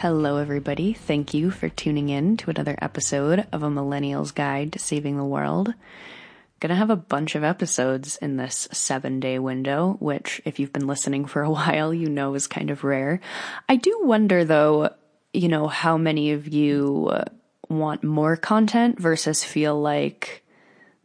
[0.00, 0.94] Hello, everybody.
[0.94, 5.24] Thank you for tuning in to another episode of A Millennial's Guide to Saving the
[5.26, 5.74] World.
[6.58, 10.86] Gonna have a bunch of episodes in this seven day window, which, if you've been
[10.86, 13.20] listening for a while, you know is kind of rare.
[13.68, 14.94] I do wonder, though,
[15.34, 17.12] you know, how many of you
[17.68, 20.42] want more content versus feel like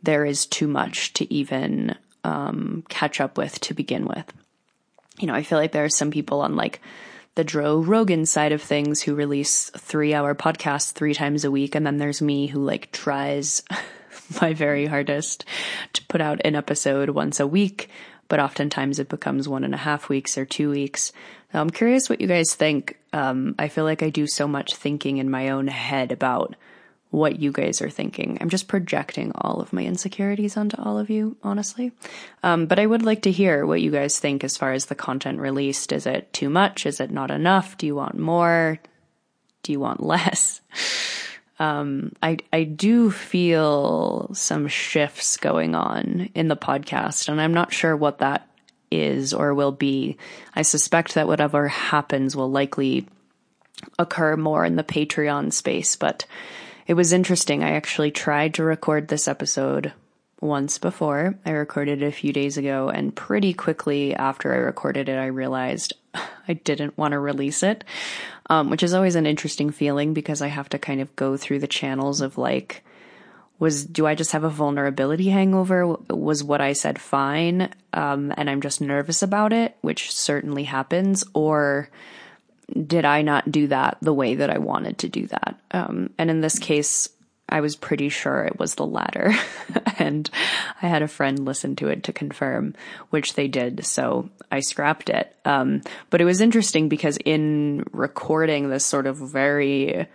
[0.03, 4.31] there is too much to even um, catch up with to begin with.
[5.19, 6.79] You know, I feel like there are some people on like
[7.35, 11.75] the Joe Rogan side of things who release three hour podcasts three times a week.
[11.75, 13.61] And then there's me who like tries
[14.41, 15.45] my very hardest
[15.93, 17.89] to put out an episode once a week,
[18.27, 21.11] but oftentimes it becomes one and a half weeks or two weeks.
[21.53, 22.97] Now, I'm curious what you guys think.
[23.13, 26.55] Um, I feel like I do so much thinking in my own head about
[27.15, 28.37] what you guys are thinking.
[28.41, 31.93] I'm just projecting all of my insecurities onto all of you, honestly.
[32.43, 34.95] Um, but I would like to hear what you guys think as far as the
[34.95, 35.93] content released.
[35.93, 36.85] Is it too much?
[36.85, 37.77] Is it not enough?
[37.77, 38.79] Do you want more?
[39.63, 40.59] Do you want less?
[41.57, 47.71] Um, I, I do feel some shifts going on in the podcast, and I'm not
[47.71, 48.49] sure what that
[48.91, 50.17] is or will be.
[50.53, 53.07] I suspect that whatever happens will likely
[53.97, 56.25] occur more in the Patreon space, but
[56.87, 57.63] it was interesting.
[57.63, 59.93] I actually tried to record this episode
[60.39, 61.35] once before.
[61.45, 65.27] I recorded it a few days ago, and pretty quickly after I recorded it, I
[65.27, 65.93] realized
[66.47, 67.83] I didn't want to release it,
[68.49, 71.59] um, which is always an interesting feeling because I have to kind of go through
[71.59, 72.83] the channels of like,
[73.57, 75.87] was do I just have a vulnerability hangover?
[76.09, 81.23] Was what I said fine, um, and I'm just nervous about it, which certainly happens,
[81.33, 81.89] or
[82.71, 85.59] did I not do that the way that I wanted to do that?
[85.71, 87.09] Um, and in this case,
[87.47, 89.33] I was pretty sure it was the latter.
[89.99, 90.29] and
[90.81, 92.73] I had a friend listen to it to confirm,
[93.11, 93.85] which they did.
[93.85, 95.35] So I scrapped it.
[95.45, 100.07] Um, but it was interesting because in recording this sort of very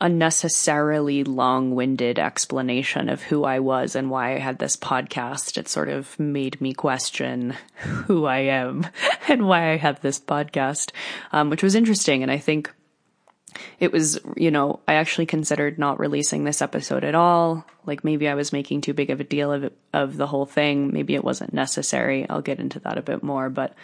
[0.00, 5.56] unnecessarily long winded explanation of who I was and why I had this podcast.
[5.56, 8.86] It sort of made me question who I am
[9.28, 10.92] and why I have this podcast,
[11.32, 12.22] um, which was interesting.
[12.22, 12.70] And I think
[13.80, 17.64] it was, you know, I actually considered not releasing this episode at all.
[17.86, 20.92] Like maybe I was making too big of a deal of of the whole thing.
[20.92, 22.28] Maybe it wasn't necessary.
[22.28, 23.74] I'll get into that a bit more, but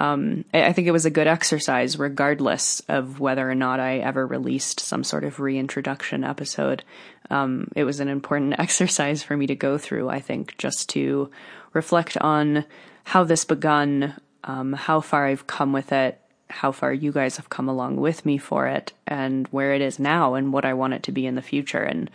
[0.00, 4.26] um, I think it was a good exercise, regardless of whether or not I ever
[4.26, 6.82] released some sort of reintroduction episode.
[7.30, 11.30] Um, it was an important exercise for me to go through, I think, just to
[11.74, 12.64] reflect on
[13.04, 14.14] how this begun,
[14.44, 18.24] um, how far I've come with it, how far you guys have come along with
[18.24, 21.26] me for it, and where it is now, and what I want it to be
[21.26, 21.82] in the future.
[21.82, 22.10] And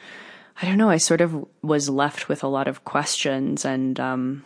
[0.60, 4.44] I don't know, I sort of was left with a lot of questions and, um,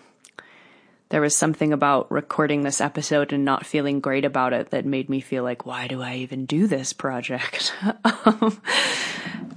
[1.12, 5.10] there was something about recording this episode and not feeling great about it that made
[5.10, 7.74] me feel like, why do I even do this project?
[8.06, 8.62] um,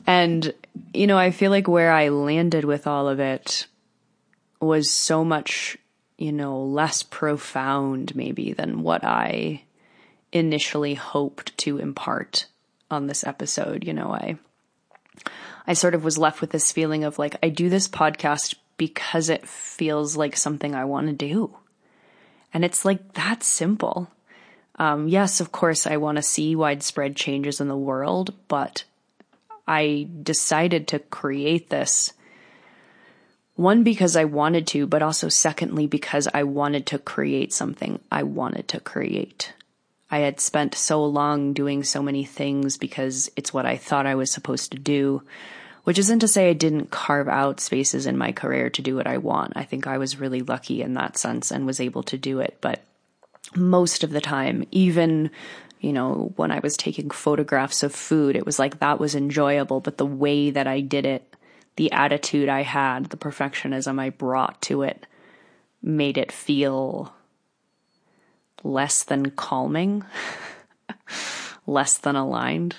[0.04, 0.52] and,
[0.92, 3.68] you know, I feel like where I landed with all of it
[4.58, 5.78] was so much,
[6.18, 9.62] you know, less profound maybe than what I
[10.32, 12.46] initially hoped to impart
[12.90, 13.84] on this episode.
[13.84, 14.38] You know, I,
[15.68, 19.28] I sort of was left with this feeling of like, I do this podcast because
[19.28, 21.56] it feels like something I want to do.
[22.52, 24.10] And it's like that simple.
[24.76, 28.84] Um, yes, of course, I want to see widespread changes in the world, but
[29.66, 32.12] I decided to create this.
[33.56, 38.24] One, because I wanted to, but also secondly, because I wanted to create something I
[38.24, 39.52] wanted to create.
[40.10, 44.16] I had spent so long doing so many things because it's what I thought I
[44.16, 45.22] was supposed to do
[45.84, 49.06] which isn't to say I didn't carve out spaces in my career to do what
[49.06, 49.52] I want.
[49.56, 52.56] I think I was really lucky in that sense and was able to do it.
[52.60, 52.82] But
[53.54, 55.30] most of the time, even,
[55.80, 59.80] You know, when I was taking photographs of food, it was like that was enjoyable,
[59.80, 61.36] but the way that I did it,
[61.76, 65.06] the attitude I had, the perfectionism I brought to it
[65.82, 67.12] made it feel
[68.62, 70.02] less than calming,
[71.66, 72.76] less than aligned.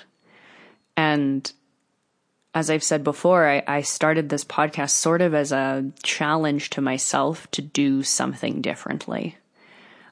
[0.96, 1.52] And
[2.56, 6.80] as I've said before, I, I, started this podcast sort of as a challenge to
[6.80, 9.36] myself to do something differently.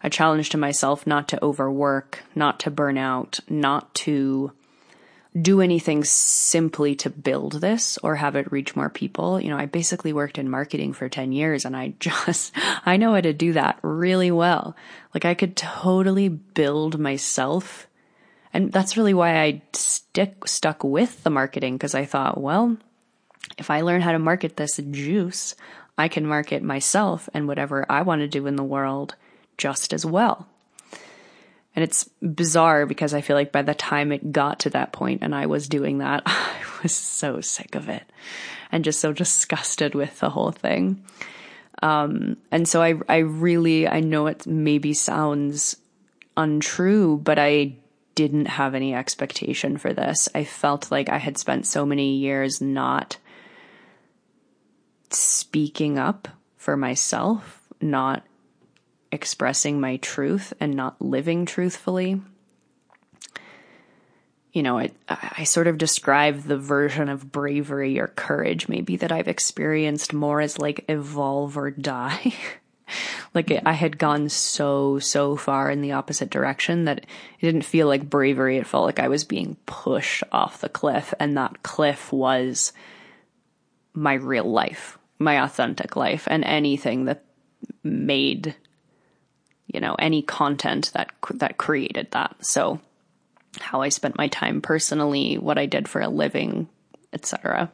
[0.03, 4.53] A challenge to myself not to overwork, not to burn out, not to
[5.41, 9.41] do anything simply to build this or have it reach more people.
[9.41, 12.53] You know, I basically worked in marketing for 10 years and I just,
[12.85, 14.77] I know how to do that really well.
[15.15, 17.87] Like I could totally build myself
[18.55, 22.77] and that's really why I stick stuck with the marketing because I thought, well,
[23.59, 25.57] if I learn how to market this juice,
[25.99, 29.17] I can market myself and whatever I want to do in the world
[29.59, 30.47] just as well.
[31.75, 35.23] And it's bizarre because I feel like by the time it got to that point
[35.23, 38.05] and I was doing that, I was so sick of it
[38.71, 41.05] and just so disgusted with the whole thing.
[41.83, 45.77] Um, and so I, I really, I know it maybe sounds
[46.37, 47.79] untrue, but I
[48.15, 50.29] didn't have any expectation for this.
[50.35, 53.19] I felt like I had spent so many years not
[55.11, 58.25] speaking up for myself, not
[59.13, 62.21] expressing my truth, and not living truthfully.
[64.53, 69.11] You know, I, I sort of describe the version of bravery or courage maybe that
[69.11, 72.35] I've experienced more as like evolve or die.
[73.35, 77.07] like I had gone so, so far in the opposite direction that it
[77.41, 78.59] didn't feel like bravery.
[78.59, 81.13] It felt like I was being pushed off the cliff.
[81.19, 82.73] And that cliff was
[83.93, 87.25] my real life, my authentic life, and anything that
[87.83, 88.55] made,
[89.67, 92.37] you know, any content that, that created that.
[92.45, 92.81] So
[93.61, 96.69] how I spent my time personally, what I did for a living,
[97.13, 97.71] etc.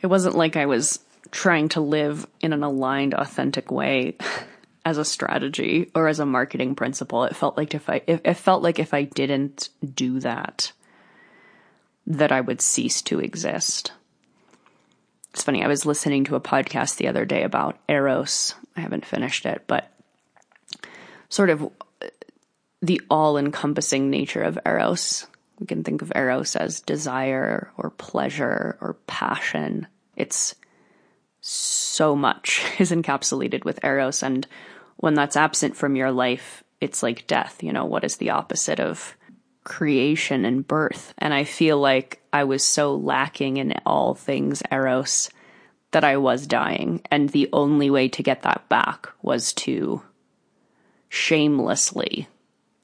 [0.00, 0.98] It wasn't like I was
[1.30, 4.16] trying to live in an aligned, authentic way
[4.84, 7.24] as a strategy or as a marketing principle.
[7.24, 10.72] It felt like if I, it, it felt like if I didn't do that,
[12.06, 13.92] that I would cease to exist.
[15.32, 15.64] It's funny.
[15.64, 18.54] I was listening to a podcast the other day about Eros.
[18.76, 19.90] I haven't finished it, but
[21.28, 21.70] sort of
[22.82, 25.26] the all encompassing nature of Eros.
[25.58, 29.86] We can think of Eros as desire or pleasure or passion.
[30.16, 30.54] It's
[31.42, 34.22] so much is encapsulated with Eros.
[34.22, 34.46] And
[34.96, 37.62] when that's absent from your life, it's like death.
[37.62, 39.16] You know, what is the opposite of
[39.64, 41.12] creation and birth?
[41.18, 45.28] And I feel like I was so lacking in all things Eros
[45.90, 47.02] that I was dying.
[47.10, 50.02] And the only way to get that back was to
[51.08, 52.28] shamelessly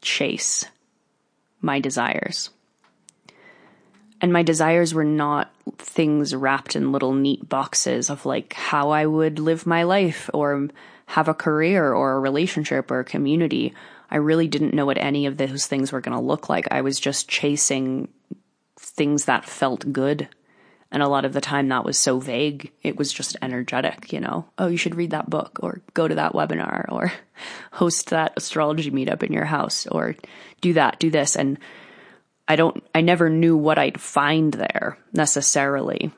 [0.03, 0.67] chase
[1.61, 2.51] my desires.
[4.21, 9.07] And my desires were not things wrapped in little neat boxes of like how I
[9.07, 10.69] would live my life or
[11.07, 13.75] have a career or a relationship or a community.
[14.11, 16.67] I really didn't know what any of those things were going to look like.
[16.71, 18.09] I was just chasing
[18.79, 20.29] things that felt good.
[20.91, 22.73] And a lot of the time that was so vague.
[22.83, 24.47] It was just energetic, you know.
[24.57, 27.13] Oh, you should read that book or go to that webinar or
[27.73, 30.17] host that astrology meetup in your house or
[30.63, 31.37] do that, do this.
[31.37, 31.59] And
[32.49, 36.11] I don't, I never knew what I'd find there necessarily.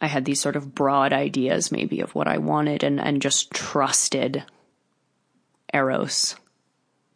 [0.00, 3.50] I had these sort of broad ideas maybe of what I wanted and, and just
[3.50, 4.44] trusted
[5.72, 6.36] Eros,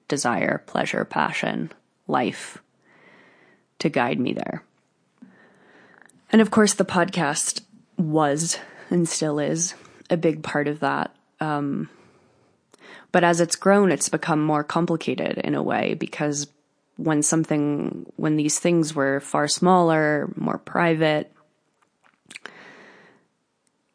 [0.09, 1.71] desire, pleasure, passion,
[2.09, 2.59] life
[3.79, 4.65] to guide me there.
[6.33, 7.61] And of course, the podcast
[7.97, 8.59] was
[8.91, 9.75] and still is
[10.11, 11.15] a big part of that.
[11.41, 11.91] Um,
[13.13, 16.49] but as it's grown, it's become more complicated in a way because
[16.99, 21.33] when something, when these things were far smaller, more private,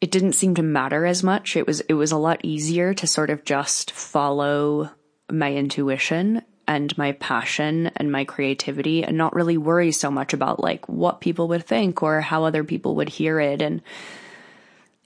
[0.00, 1.54] it didn't seem to matter as much.
[1.54, 4.90] It was, it was a lot easier to sort of just follow
[5.30, 10.62] my intuition and my passion and my creativity and not really worry so much about
[10.62, 13.60] like what people would think or how other people would hear it.
[13.60, 13.82] And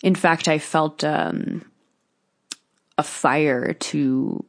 [0.05, 1.65] in fact, I felt, um,
[2.97, 4.45] a fire to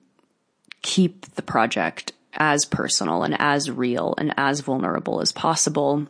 [0.83, 6.07] keep the project as personal and as real and as vulnerable as possible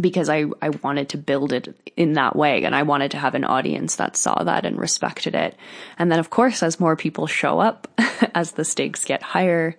[0.00, 3.34] because I, I wanted to build it in that way and I wanted to have
[3.34, 5.56] an audience that saw that and respected it.
[5.98, 7.88] And then of course, as more people show up,
[8.34, 9.76] as the stakes get higher,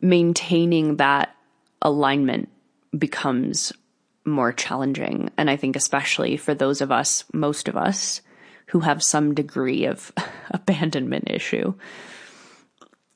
[0.00, 1.36] maintaining that
[1.82, 2.48] alignment
[2.96, 3.72] becomes
[4.24, 5.30] more challenging.
[5.36, 8.22] And I think especially for those of us, most of us,
[8.66, 10.12] who have some degree of
[10.50, 11.74] abandonment issue.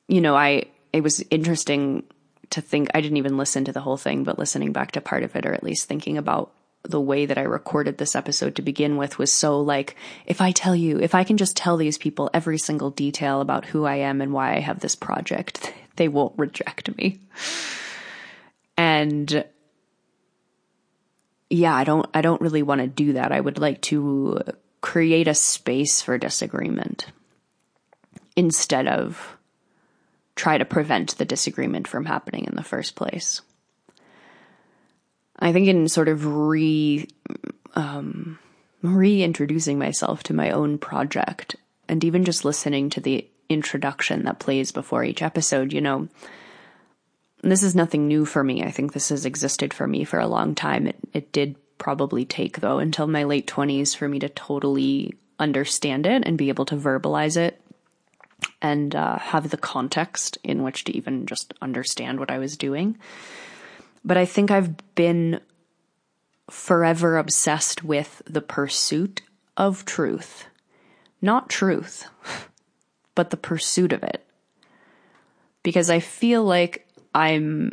[0.07, 0.65] You know, I,
[0.97, 2.03] it was interesting
[2.49, 5.23] to think, I didn't even listen to the whole thing, but listening back to part
[5.23, 6.51] of it, or at least thinking about
[6.83, 10.51] the way that I recorded this episode to begin with was so like, if I
[10.51, 13.97] tell you, if I can just tell these people every single detail about who I
[13.97, 17.19] am and why I have this project, they won't reject me.
[18.75, 19.45] And
[21.49, 23.31] yeah, I don't, I don't really want to do that.
[23.31, 24.41] I would like to
[24.81, 27.07] create a space for disagreement
[28.35, 29.36] instead of
[30.37, 33.41] try to prevent the disagreement from happening in the first place.
[35.39, 37.07] I think in sort of re
[37.75, 38.39] um,
[38.81, 41.55] reintroducing myself to my own project
[41.89, 46.07] and even just listening to the introduction that plays before each episode, you know,
[47.43, 48.63] this is nothing new for me.
[48.63, 50.87] I think this has existed for me for a long time.
[50.87, 56.07] It, it did probably take, though, until my late 20s for me to totally understand
[56.07, 57.61] it and be able to verbalize it
[58.61, 62.97] and uh, have the context in which to even just understand what I was doing.
[64.03, 65.41] But I think I've been
[66.49, 69.21] forever obsessed with the pursuit
[69.55, 70.45] of truth.
[71.21, 72.07] Not truth,
[73.15, 74.23] but the pursuit of it.
[75.63, 77.71] Because I feel like I'm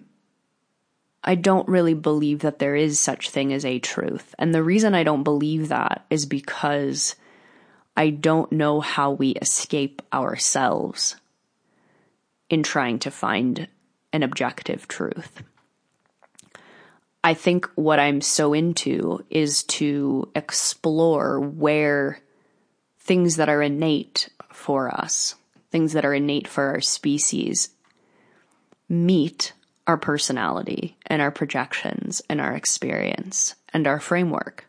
[1.26, 4.34] I don't really believe that there is such thing as a truth.
[4.38, 7.14] And the reason I don't believe that is because
[7.96, 11.16] I don't know how we escape ourselves
[12.50, 13.68] in trying to find
[14.12, 15.42] an objective truth.
[17.22, 22.20] I think what I'm so into is to explore where
[22.98, 25.34] things that are innate for us,
[25.70, 27.70] things that are innate for our species,
[28.88, 29.52] meet
[29.86, 34.66] our personality and our projections and our experience and our framework.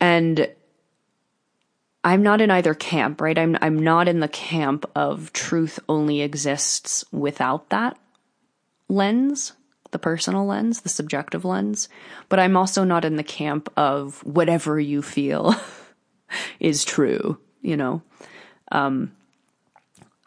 [0.00, 0.48] And
[2.04, 3.38] I'm not in either camp, right?
[3.38, 7.96] I'm I'm not in the camp of truth only exists without that
[8.88, 9.52] lens
[9.92, 11.88] the personal lens, the subjective lens,
[12.28, 15.54] but I'm also not in the camp of whatever you feel
[16.60, 18.02] is true, you know.
[18.72, 19.12] Um,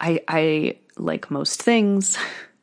[0.00, 2.16] I I like most things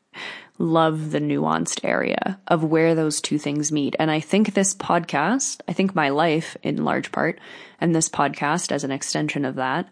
[0.58, 3.94] love the nuanced area of where those two things meet.
[3.98, 7.38] And I think this podcast, I think my life in large part,
[7.84, 9.86] and this podcast as an extension of that,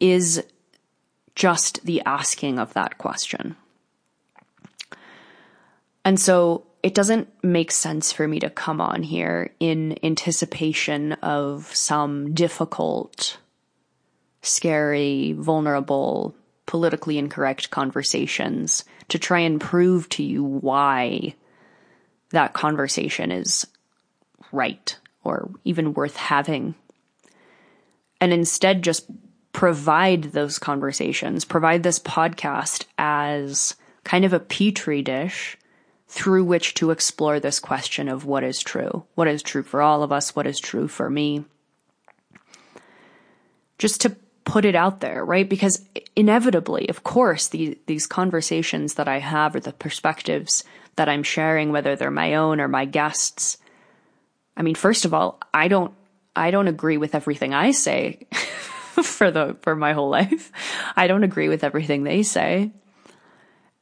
[0.00, 0.42] is
[1.34, 3.54] just the asking of that question.
[6.06, 11.66] And so it doesn't make sense for me to come on here in anticipation of
[11.76, 13.36] some difficult,
[14.40, 21.34] scary, vulnerable, politically incorrect conversations to try and prove to you why
[22.30, 23.66] that conversation is
[24.50, 26.74] right or even worth having.
[28.20, 29.06] And instead, just
[29.52, 35.56] provide those conversations, provide this podcast as kind of a petri dish
[36.08, 39.04] through which to explore this question of what is true.
[39.14, 40.36] What is true for all of us?
[40.36, 41.44] What is true for me?
[43.78, 45.48] Just to put it out there, right?
[45.48, 50.64] Because inevitably, of course, the, these conversations that I have or the perspectives
[50.96, 53.58] that I'm sharing, whether they're my own or my guests,
[54.56, 55.92] I mean, first of all, I don't,
[56.36, 58.26] I don't agree with everything I say
[59.02, 60.52] for the, for my whole life.
[60.96, 62.72] I don't agree with everything they say.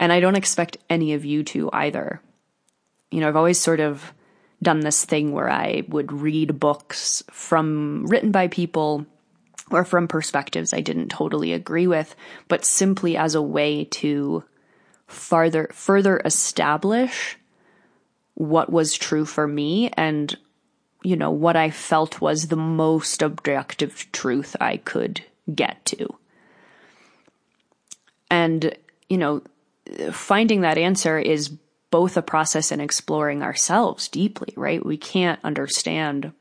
[0.01, 2.21] And I don't expect any of you to either.
[3.11, 4.13] You know, I've always sort of
[4.63, 9.07] done this thing where I would read books from written by people
[9.71, 12.15] or from perspectives I didn't totally agree with,
[12.49, 14.45] but simply as a way to
[15.07, 17.37] farther further establish
[18.35, 20.37] what was true for me and
[21.03, 25.23] you know what I felt was the most objective truth I could
[25.55, 26.15] get to.
[28.31, 28.77] And
[29.09, 29.43] you know,
[30.11, 31.51] finding that answer is
[31.91, 34.85] both a process in exploring ourselves deeply, right?
[34.85, 36.33] We can't understand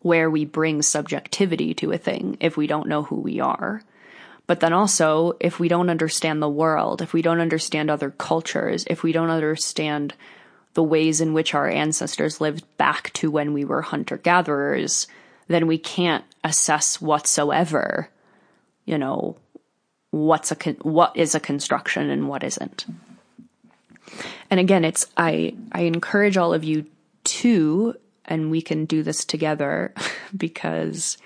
[0.00, 3.82] where we bring subjectivity to a thing if we don't know who we are.
[4.46, 8.84] But then also, if we don't understand the world, if we don't understand other cultures,
[8.88, 10.14] if we don't understand
[10.74, 15.06] the ways in which our ancestors lived back to when we were hunter gatherers,
[15.48, 18.08] then we can't assess whatsoever,
[18.84, 19.36] you know,
[20.10, 22.86] what's a con- what is a construction and what isn't.
[24.50, 26.86] And again, it's I I encourage all of you
[27.24, 27.94] to
[28.24, 29.94] and we can do this together
[30.36, 31.18] because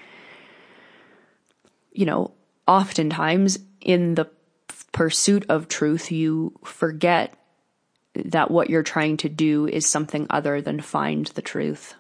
[1.93, 2.33] you know,
[2.67, 4.27] oftentimes in the
[4.93, 7.35] pursuit of truth you forget
[8.15, 11.95] that what you're trying to do is something other than find the truth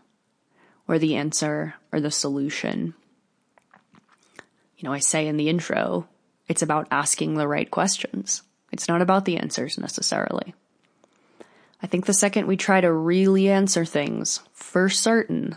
[0.86, 2.94] or the answer or the solution.
[4.76, 6.08] You know, I say in the intro,
[6.48, 8.42] It's about asking the right questions.
[8.72, 10.54] It's not about the answers necessarily.
[11.82, 15.56] I think the second we try to really answer things for certain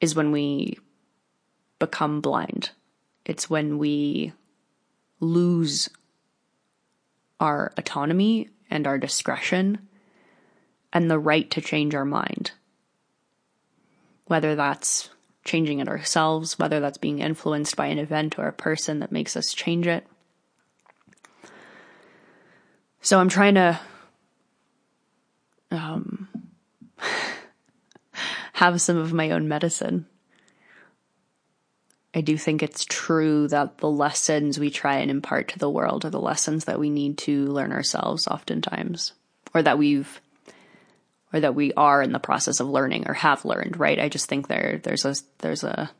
[0.00, 0.78] is when we
[1.78, 2.70] become blind.
[3.24, 4.32] It's when we
[5.20, 5.88] lose
[7.40, 9.88] our autonomy and our discretion
[10.92, 12.52] and the right to change our mind.
[14.26, 15.10] Whether that's
[15.44, 19.36] changing it ourselves, whether that's being influenced by an event or a person that makes
[19.36, 20.06] us change it.
[23.02, 23.78] So I'm trying to
[25.70, 26.28] um,
[28.54, 30.06] have some of my own medicine.
[32.14, 36.04] I do think it's true that the lessons we try and impart to the world
[36.04, 39.12] are the lessons that we need to learn ourselves oftentimes,
[39.52, 40.20] or that we've,
[41.32, 43.98] or that we are in the process of learning or have learned, right?
[43.98, 45.90] I just think there, there's a, there's a,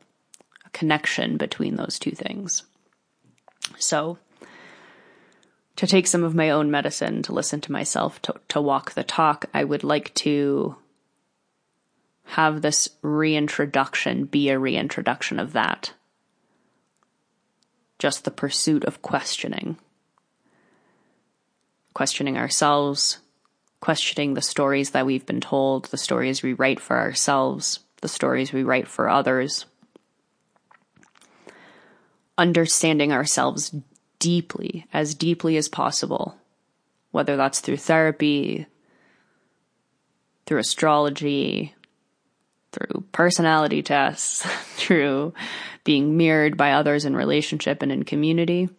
[0.65, 2.63] a connection between those two things.
[3.77, 4.17] So
[5.75, 9.03] to take some of my own medicine, to listen to myself, to, to walk the
[9.03, 10.77] talk, I would like to
[12.23, 15.93] have this reintroduction be a reintroduction of that.
[17.99, 19.77] Just the pursuit of questioning.
[21.93, 23.19] Questioning ourselves,
[23.79, 28.51] questioning the stories that we've been told, the stories we write for ourselves, the stories
[28.51, 29.65] we write for others.
[32.37, 33.75] Understanding ourselves
[34.17, 36.35] deeply, as deeply as possible,
[37.11, 38.65] whether that's through therapy,
[40.47, 41.74] through astrology,
[42.75, 45.33] through personality tests, through
[45.83, 48.69] being mirrored by others in relationship and in community,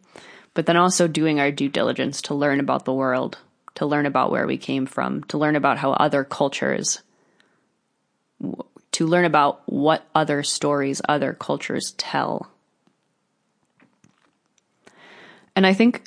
[0.55, 3.39] but then also doing our due diligence to learn about the world,
[3.75, 7.03] to learn about where we came from, to learn about how other cultures,
[8.93, 12.51] to learn about what other stories other cultures tell.
[15.55, 16.03] And I think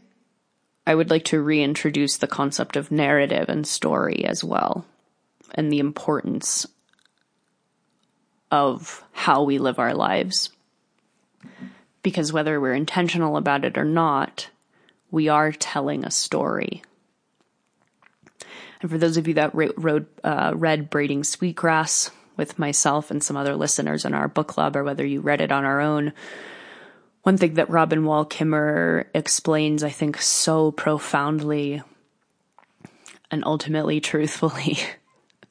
[0.85, 4.85] I would like to reintroduce the concept of narrative and story as well,
[5.55, 6.67] and the importance
[8.51, 10.49] of how we live our lives.
[12.01, 14.49] Because whether we're intentional about it or not,
[15.11, 16.81] we are telling a story.
[18.81, 23.35] And for those of you that wrote, uh, read Braiding Sweetgrass with myself and some
[23.35, 26.13] other listeners in our book club, or whether you read it on our own,
[27.23, 31.81] one thing that Robin Wall Kimmerer explains, I think, so profoundly
[33.29, 34.79] and ultimately truthfully.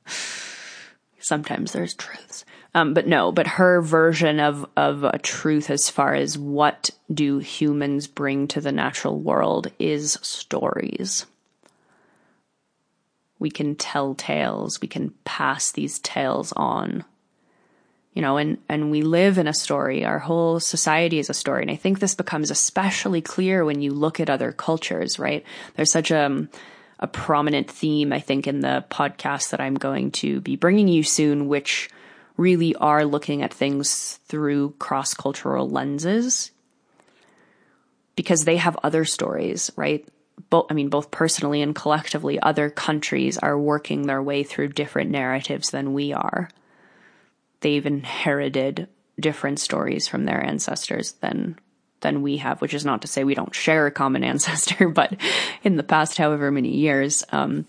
[1.20, 2.46] Sometimes there's truths.
[2.74, 7.38] Um, but no, but her version of, of a truth as far as what do
[7.38, 11.26] humans bring to the natural world is stories.
[13.38, 14.81] We can tell tales.
[14.81, 17.04] We can pass these tales on
[18.18, 20.04] you know, and, and we live in a story.
[20.04, 21.62] Our whole society is a story.
[21.62, 25.44] And I think this becomes especially clear when you look at other cultures, right?
[25.76, 26.48] There's such a, um,
[26.98, 31.04] a prominent theme, I think, in the podcast that I'm going to be bringing you
[31.04, 31.90] soon, which
[32.38, 36.51] really are looking at things through cross cultural lenses
[38.16, 40.09] because they have other stories, right?
[40.53, 45.70] I mean, both personally and collectively, other countries are working their way through different narratives
[45.70, 46.48] than we are
[47.61, 51.59] they've inherited different stories from their ancestors than
[52.01, 55.16] than we have, which is not to say we don't share a common ancestor, but
[55.64, 57.66] in the past however many years um,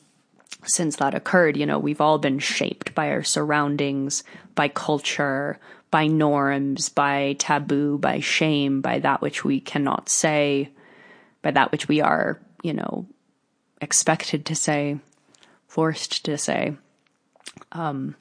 [0.66, 4.24] since that occurred, you know, we've all been shaped by our surroundings,
[4.56, 5.60] by culture,
[5.92, 10.70] by norms, by taboo, by shame, by that which we cannot say,
[11.42, 13.08] by that which we are, you know,
[13.82, 15.00] expected to say,
[15.68, 16.76] forced to say.
[17.72, 18.16] Um,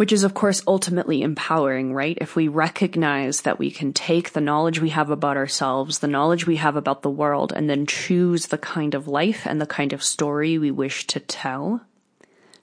[0.00, 2.16] which is, of course, ultimately empowering, right?
[2.22, 6.46] If we recognize that we can take the knowledge we have about ourselves, the knowledge
[6.46, 9.92] we have about the world, and then choose the kind of life and the kind
[9.92, 11.82] of story we wish to tell,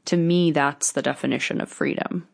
[0.06, 2.28] to me, that's the definition of freedom.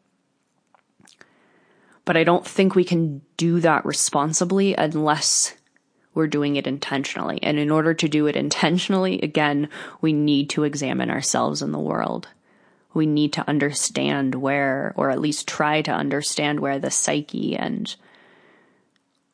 [2.05, 5.53] But I don't think we can do that responsibly unless
[6.13, 7.43] we're doing it intentionally.
[7.43, 9.67] And in order to do it intentionally, again,
[9.99, 12.29] we need to examine ourselves and the world
[12.93, 17.95] we need to understand where, or at least try to understand where the psyche and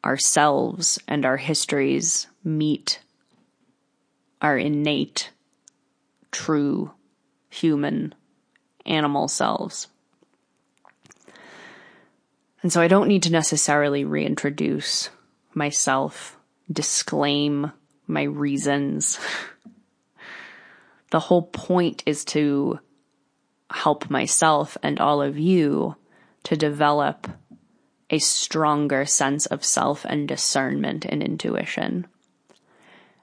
[0.04, 3.00] ourselves and our histories meet
[4.42, 5.32] our innate,
[6.32, 6.92] true
[7.50, 8.16] human
[8.86, 9.88] animal selves.
[12.62, 15.10] And so I don't need to necessarily reintroduce
[15.54, 16.38] myself,
[16.72, 17.72] disclaim
[18.08, 19.20] my reasons.
[21.12, 22.80] the whole point is to
[23.72, 25.96] help myself and all of you
[26.44, 27.28] to develop
[28.10, 32.08] a stronger sense of self and discernment and intuition.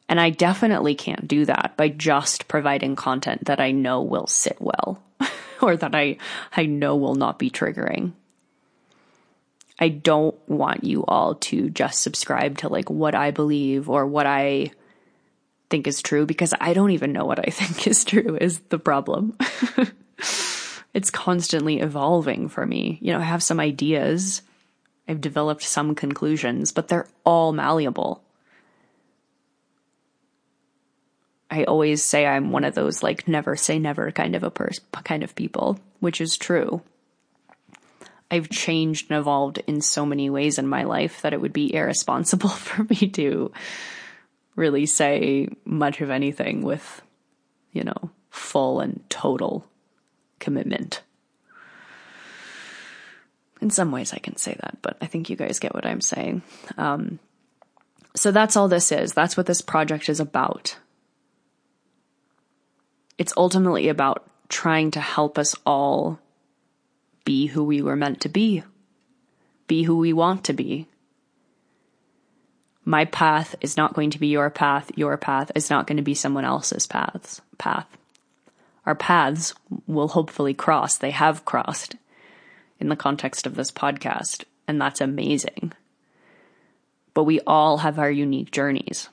[0.08, 4.56] And I definitely can't do that by just providing content that I know will sit
[4.60, 5.02] well
[5.60, 6.18] or that I,
[6.56, 8.12] I know will not be triggering.
[9.78, 14.26] I don't want you all to just subscribe to like what I believe or what
[14.26, 14.70] I
[15.68, 18.78] think is true because I don't even know what I think is true is the
[18.78, 19.36] problem.
[21.26, 22.98] constantly evolving for me.
[23.02, 24.42] You know, I have some ideas,
[25.08, 28.22] I've developed some conclusions, but they're all malleable.
[31.50, 34.84] I always say I'm one of those like never say never kind of a person,
[35.02, 36.80] kind of people, which is true.
[38.30, 41.74] I've changed and evolved in so many ways in my life that it would be
[41.74, 43.50] irresponsible for me to
[44.54, 47.02] really say much of anything with,
[47.72, 49.66] you know, full and total
[50.38, 51.02] commitment.
[53.60, 56.00] In some ways, I can say that, but I think you guys get what I'm
[56.00, 56.42] saying.
[56.76, 57.18] Um,
[58.14, 59.12] so that's all this is.
[59.12, 60.76] That's what this project is about.
[63.18, 66.18] It's ultimately about trying to help us all
[67.24, 68.62] be who we were meant to be,
[69.66, 70.86] be who we want to be.
[72.84, 74.92] My path is not going to be your path.
[74.94, 77.88] Your path is not going to be someone else's paths, path.
[78.84, 79.54] Our paths
[79.88, 80.96] will hopefully cross.
[80.96, 81.96] They have crossed
[82.80, 85.72] in the context of this podcast, and that's amazing.
[87.14, 89.08] But we all have our unique journeys.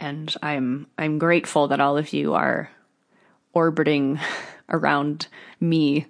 [0.00, 2.70] And I'm I'm grateful that all of you are
[3.52, 4.18] orbiting
[4.68, 5.28] around
[5.60, 6.06] me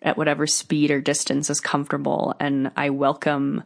[0.00, 2.34] at whatever speed or distance is comfortable.
[2.40, 3.62] And I welcome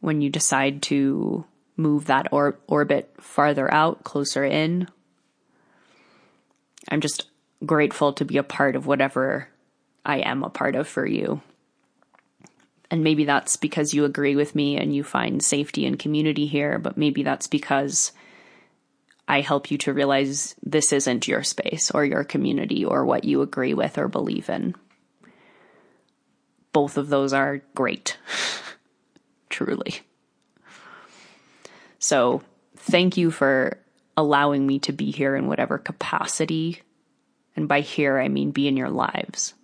[0.00, 1.44] when you decide to
[1.76, 4.88] move that or- orbit farther out, closer in.
[6.90, 7.26] I'm just
[7.64, 9.48] grateful to be a part of whatever
[10.04, 11.40] I am a part of for you.
[12.90, 16.78] And maybe that's because you agree with me and you find safety and community here,
[16.78, 18.12] but maybe that's because
[19.26, 23.42] I help you to realize this isn't your space or your community or what you
[23.42, 24.74] agree with or believe in
[26.74, 28.18] both of those are great.
[29.48, 30.00] Truly.
[31.98, 32.42] So,
[32.76, 33.78] thank you for
[34.18, 36.82] allowing me to be here in whatever capacity.
[37.56, 39.54] And by here, I mean be in your lives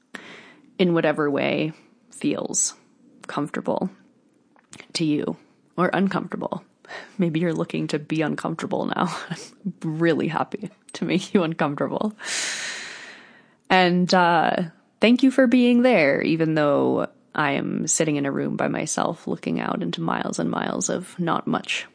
[0.79, 1.73] in whatever way
[2.11, 2.75] feels
[3.27, 3.91] comfortable
[4.95, 5.37] to you
[5.77, 6.65] or uncomfortable.
[7.19, 9.17] Maybe you're looking to be uncomfortable now.
[9.31, 12.15] I'm really happy to make you uncomfortable.
[13.69, 14.57] And uh,
[15.01, 19.27] thank you for being there, even though I am sitting in a room by myself
[19.27, 21.87] looking out into miles and miles of not much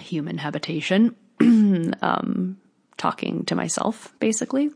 [0.00, 2.58] human habitation, um,
[2.98, 4.70] talking to myself, basically.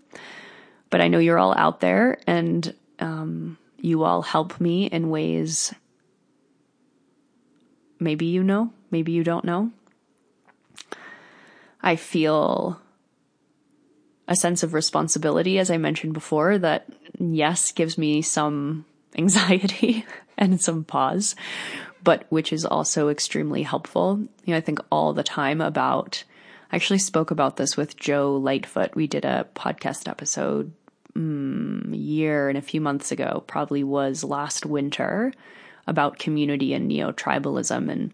[0.90, 5.74] But I know you're all out there and um, you all help me in ways
[8.01, 9.70] maybe you know, maybe you don't know.
[11.83, 12.81] I feel
[14.27, 16.87] a sense of responsibility, as I mentioned before, that
[17.18, 18.85] yes, gives me some
[19.16, 20.05] anxiety
[20.37, 21.35] and some pause,
[22.03, 24.18] but which is also extremely helpful.
[24.44, 26.24] You know, I think all the time about,
[26.70, 28.94] I actually spoke about this with Joe Lightfoot.
[28.94, 30.72] We did a podcast episode
[31.18, 35.33] mm, year and a few months ago, probably was last winter,
[35.87, 37.90] about community and neo tribalism.
[37.90, 38.12] And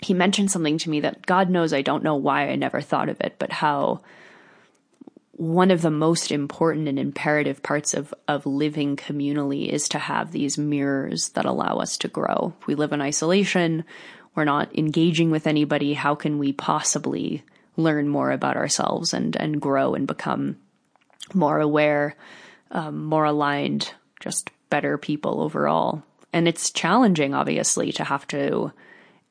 [0.00, 3.08] he mentioned something to me that God knows I don't know why I never thought
[3.08, 4.02] of it, but how
[5.32, 10.32] one of the most important and imperative parts of, of living communally is to have
[10.32, 12.54] these mirrors that allow us to grow.
[12.60, 13.84] If we live in isolation,
[14.34, 17.44] we're not engaging with anybody, how can we possibly
[17.76, 20.56] learn more about ourselves and, and grow and become
[21.34, 22.16] more aware,
[22.70, 26.02] um, more aligned, just better people overall?
[26.32, 28.72] And it's challenging, obviously, to have to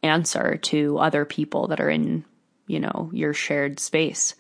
[0.04, 2.26] answer to other people that are in,
[2.66, 4.36] you know, your shared space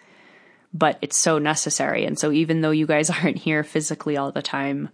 [0.74, 2.06] but it's so necessary.
[2.06, 4.90] And so even though you guys aren't here physically all the time,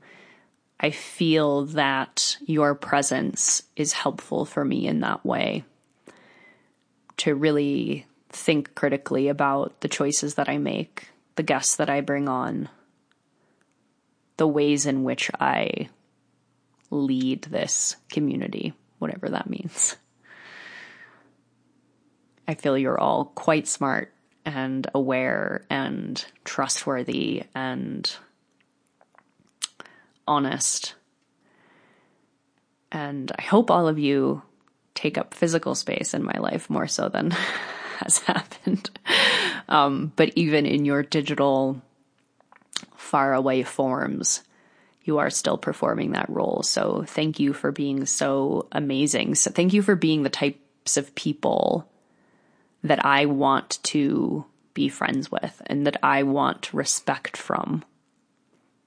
[0.80, 5.63] I feel that your presence is helpful for me in that way
[7.17, 12.28] to really think critically about the choices that I make, the guests that I bring
[12.28, 12.69] on,
[14.38, 15.89] the ways in which I
[16.89, 19.96] lead this community, whatever that means.
[22.48, 24.13] I feel you're all quite smart
[24.46, 28.13] and aware and trustworthy and
[30.28, 30.96] honest.
[32.91, 34.41] And I hope all of you
[34.93, 37.32] take up physical space in my life more so than
[38.04, 38.89] has happened.
[39.68, 41.82] Um, but even in your digital,
[42.96, 44.44] far away forms,
[45.04, 46.63] you are still performing that role.
[46.63, 49.36] So thank you for being so amazing.
[49.36, 51.89] So thank you for being the types of people
[52.84, 57.84] that I want to be friends with and that I want respect from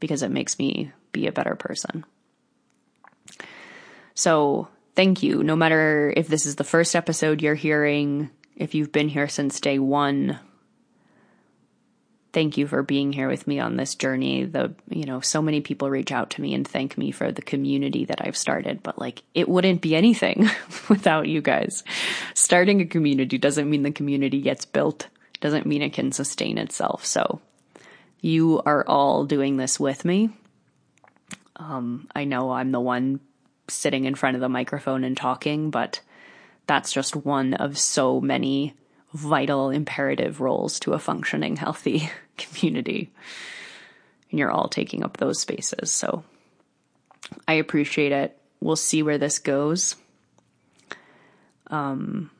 [0.00, 2.04] because it makes me be a better person.
[4.14, 5.42] So thank you.
[5.42, 9.60] No matter if this is the first episode you're hearing, if you've been here since
[9.60, 10.38] day one,
[12.32, 14.44] thank you for being here with me on this journey.
[14.44, 17.42] The, you know, so many people reach out to me and thank me for the
[17.42, 20.48] community that I've started, but like it wouldn't be anything
[20.88, 21.84] without you guys.
[22.34, 25.08] Starting a community doesn't mean the community gets built,
[25.40, 27.06] doesn't mean it can sustain itself.
[27.06, 27.40] So
[28.20, 30.30] you are all doing this with me.
[31.56, 33.20] Um, I know I'm the one
[33.68, 36.00] sitting in front of the microphone and talking, but
[36.66, 38.74] that's just one of so many
[39.12, 43.10] vital, imperative roles to a functioning, healthy community.
[44.30, 45.90] And you're all taking up those spaces.
[45.90, 46.24] So
[47.46, 48.36] I appreciate it.
[48.60, 49.96] We'll see where this goes.
[51.68, 52.30] Um,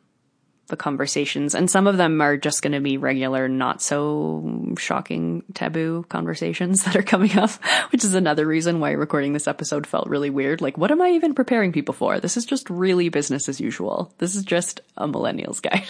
[0.68, 5.44] the conversations, and some of them are just going to be regular, not so shocking
[5.54, 7.50] taboo conversations that are coming up,
[7.92, 10.60] which is another reason why recording this episode felt really weird.
[10.60, 12.18] Like, what am I even preparing people for?
[12.18, 14.12] This is just really business as usual.
[14.18, 15.86] This is just a millennials guide.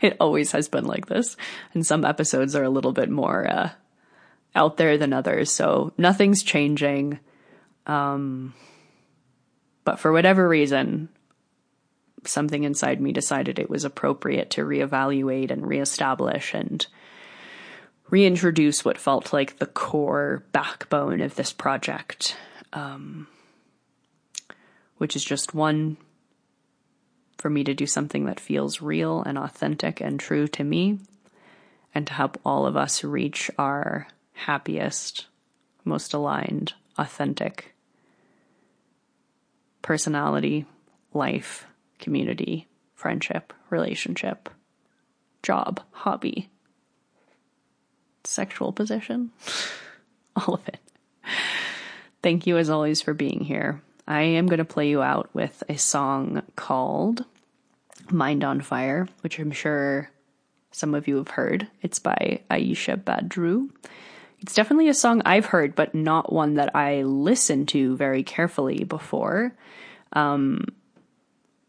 [0.00, 1.36] it always has been like this.
[1.74, 3.70] And some episodes are a little bit more uh,
[4.54, 5.52] out there than others.
[5.52, 7.20] So nothing's changing.
[7.86, 8.54] Um,
[9.84, 11.08] but for whatever reason,
[12.24, 16.86] something inside me decided it was appropriate to reevaluate and reestablish and
[18.10, 22.36] reintroduce what felt like the core backbone of this project,
[22.72, 23.26] um,
[24.98, 25.96] which is just one
[27.38, 30.98] for me to do something that feels real and authentic and true to me,
[31.94, 35.26] and to help all of us reach our happiest,
[35.84, 37.74] most aligned, authentic
[39.82, 40.66] personality,
[41.14, 41.66] life,
[42.00, 44.48] community, friendship, relationship,
[45.42, 46.48] job, hobby,
[48.24, 49.30] sexual position,
[50.36, 50.78] all of it.
[52.22, 53.80] Thank you as always for being here.
[54.06, 57.24] I am going to play you out with a song called
[58.10, 60.10] Mind on Fire, which I'm sure
[60.72, 61.68] some of you have heard.
[61.82, 63.70] It's by Aisha Badru.
[64.40, 68.84] It's definitely a song I've heard, but not one that I listened to very carefully
[68.84, 69.54] before.
[70.12, 70.64] Um,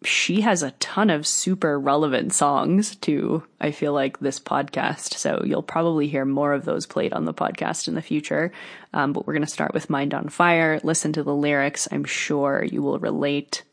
[0.03, 5.13] she has a ton of super relevant songs to, I feel like, this podcast.
[5.13, 8.51] So you'll probably hear more of those played on the podcast in the future.
[8.93, 10.79] Um, but we're going to start with Mind on Fire.
[10.83, 11.87] Listen to the lyrics.
[11.91, 13.63] I'm sure you will relate.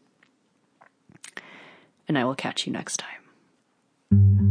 [2.06, 3.02] And I will catch you next
[4.10, 4.47] time.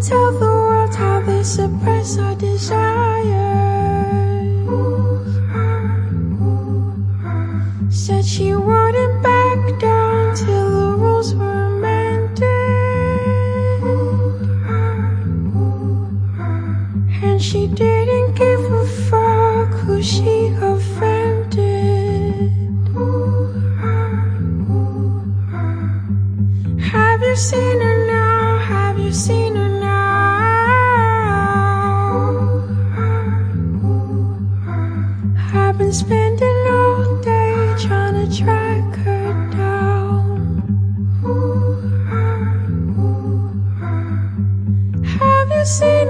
[0.00, 2.83] Tell the world how they suppress our desire.
[45.64, 46.03] Have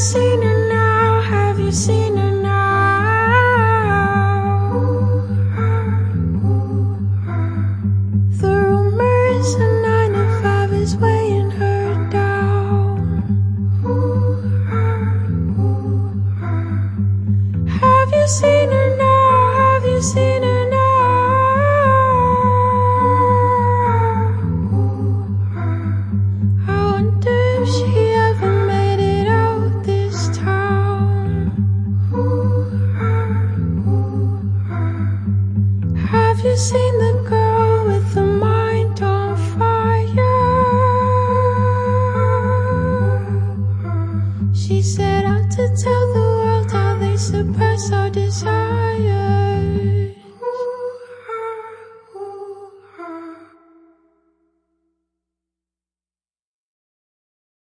[0.00, 1.20] seen her now?
[1.20, 2.39] Have you seen her now?